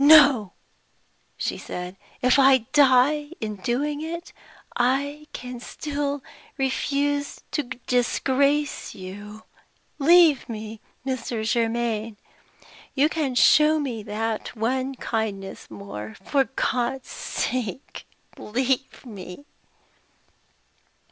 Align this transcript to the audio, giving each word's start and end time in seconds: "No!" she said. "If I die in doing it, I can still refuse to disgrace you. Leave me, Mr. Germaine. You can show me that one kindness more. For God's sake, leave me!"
"No!" 0.00 0.54
she 1.36 1.56
said. 1.56 1.96
"If 2.20 2.40
I 2.40 2.66
die 2.72 3.30
in 3.40 3.54
doing 3.54 4.00
it, 4.02 4.32
I 4.76 5.28
can 5.32 5.60
still 5.60 6.24
refuse 6.58 7.38
to 7.52 7.62
disgrace 7.62 8.96
you. 8.96 9.44
Leave 10.00 10.48
me, 10.48 10.80
Mr. 11.06 11.44
Germaine. 11.44 12.16
You 12.96 13.08
can 13.08 13.36
show 13.36 13.78
me 13.78 14.02
that 14.02 14.56
one 14.56 14.96
kindness 14.96 15.70
more. 15.70 16.16
For 16.20 16.42
God's 16.56 17.08
sake, 17.08 18.08
leave 18.36 19.06
me!" 19.06 19.44